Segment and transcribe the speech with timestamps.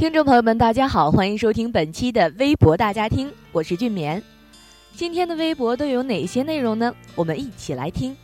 [0.00, 4.22] 听众朋友们，大家好，欢迎收听本期的微博大家听，我是俊棉。
[4.94, 6.94] 今天的微博都有哪些内容呢？
[7.14, 8.16] 我们一起来听。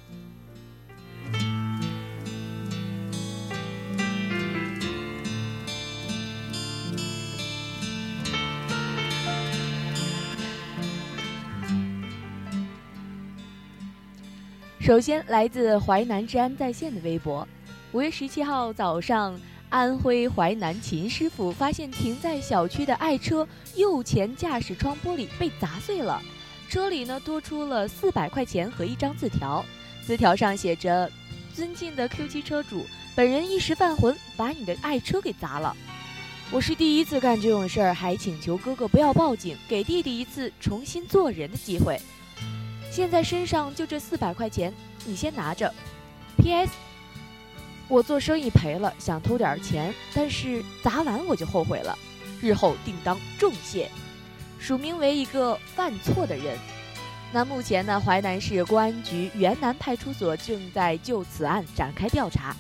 [14.81, 17.47] 首先，来自淮南治安在线的微博，
[17.93, 19.39] 五月十七号早上。
[19.69, 26.23] 安徽淮南秦师傅发现停在小区的爱车右前驾驶窗玻璃被砸碎了，
[26.69, 29.65] 车里呢多出了四百块钱和一张字条，
[30.07, 31.11] 字条上写着
[31.53, 35.77] ：“尊敬的 Q7 车主，本人一时犯浑，把你的爱车给砸了。
[36.53, 42.01] 我是第一次干这种事儿，还请求哥哥不要报警，给弟弟一次重新做人的机会。
[42.89, 44.73] 现在身上就这四百块钱，
[45.05, 45.75] 你先拿着。
[46.39, 46.71] P.S.
[47.89, 51.97] 我做生意赔了，想偷点钱，但是砸完我就后悔了，
[52.41, 53.89] 日后定当重谢。
[54.59, 56.59] 署名为一个犯错的人。
[57.33, 62.57] 那目前呢，淮南市公安局原南派出所正在就此案展开调查。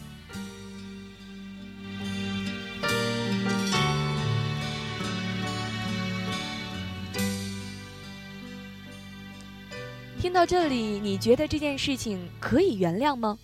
[10.21, 13.39] 听到这里，你觉得这件事情可以原谅吗？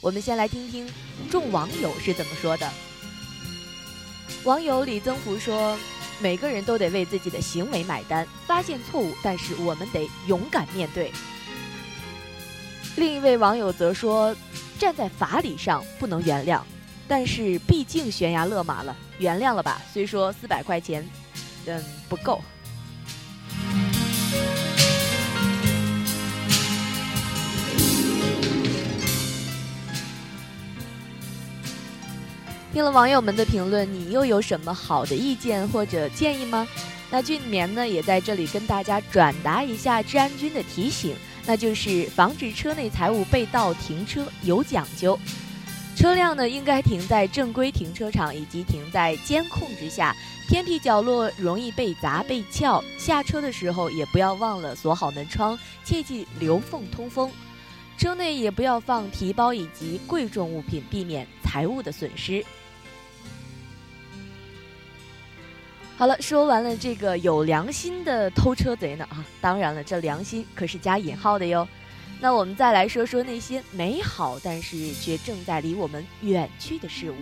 [0.00, 0.88] 我们先来听听
[1.30, 2.70] 众网友是怎么说的。
[4.44, 5.76] 网友李增福说
[6.22, 11.12] ：“每个人都得为自己的行为买单，发现错误，但是我们得勇敢面对。”
[12.96, 14.34] 另一位网友则说
[14.78, 16.60] ：“站在法理上不能原谅，
[17.08, 19.82] 但是毕竟悬崖勒马了，原谅了吧。
[19.92, 21.08] 虽说四百块钱，
[21.66, 22.40] 嗯，不够。”
[32.70, 36.68] 听了网友们的评论，你又有什么好的意见或者建议吗？
[37.10, 45.18] 那俊棉呢也在这里跟大家转达一下治安军的提醒，那就是防止车内财物被盗停车有讲究，
[45.96, 50.14] 车辆呢应该停在正规停车场以及停在监控之下，
[50.46, 52.84] 偏僻角落容易被砸被撬。
[52.98, 57.32] 下车的时候也不要忘了锁好门窗，切记留缝通风。
[57.96, 62.44] 车内也不要放提包以及贵重物品，避免财物的损失。
[65.98, 71.66] 好了，说完了这个有良心的偷车贼呢啊，当然了，这良心可是加引号的哟。
[72.20, 77.16] 那我们再来说说那些美好但是却正在离我们远去的事物。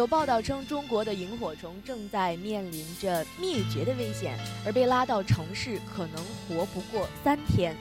[0.00, 4.34] 有报道称，中国的萤火虫正在面临着灭绝的危险，
[4.64, 7.76] 而被拉到城市可能活不过三天。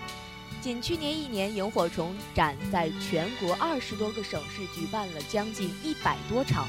[0.59, 6.67] 仅去年一年，萤火虫展在全国二十多个省市举办了将近一百多场。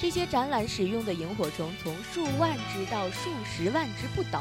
[0.00, 4.40] 这些展览使用的萤火虫从数万只到数十万只不等。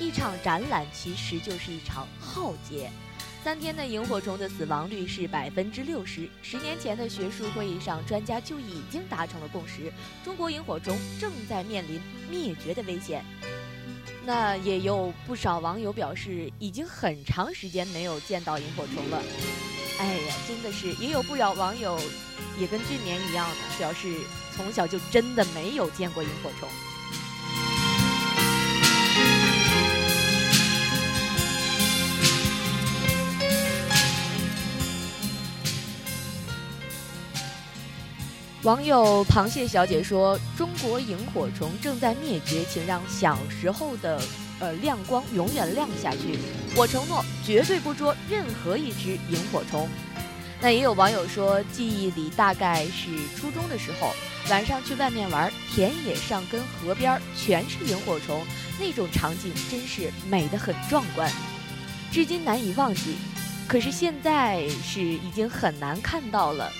[0.00, 2.90] 一场展览其实就是一场浩劫。
[3.44, 6.26] 三天的萤火虫的死亡率是百分之六十。
[6.40, 9.92] 十年前的学术会议上，专家就已经达成了共识：
[10.24, 12.00] 中国萤火虫正在面临
[12.30, 13.22] 灭绝的危险。
[14.24, 19.22] 那也有不少网友表示，已经很长时间没有见到萤火虫了。
[19.98, 22.00] 哎呀，真的是，也有不少网友
[22.58, 24.08] 也跟俊棉一样的表示，
[24.56, 26.66] 从小就真的没有见过萤火虫。
[38.64, 44.18] 网友螃蟹小姐说：“中国萤火虫正在灭绝，请让小时候的
[44.58, 46.38] 呃亮光永远亮下去。
[46.74, 49.86] 我承诺绝对不捉任何一只萤火虫。”
[50.62, 54.10] 那也有网友说，记忆里大概是初中的时候，
[54.48, 58.40] 晚上去外面玩，田野上跟河边全是萤火虫，
[58.80, 61.30] 那种场景真是美得很壮观，
[62.10, 63.16] 至今难以忘记。
[63.68, 66.72] 可是现在是已经很难看到了。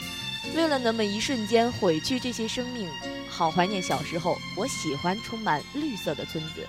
[0.54, 2.88] 为了那么一瞬间毁去这些生命，
[3.28, 4.36] 好怀念小时候。
[4.56, 6.66] 我喜欢充满绿色的村子。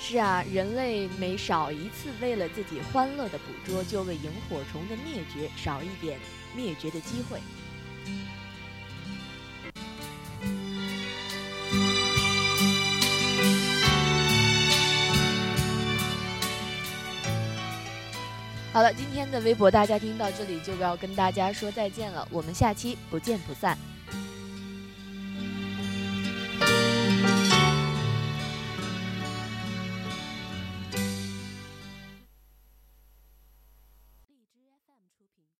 [0.00, 6.18] 是啊，人类每少一次为了自己欢乐的捕捉，就为萤火虫的灭绝少一点
[6.54, 7.40] 灭绝的机会。
[18.74, 23.78] 好了，今天的微博大家听到这里就要跟大家说再见了，我们下期不见不散。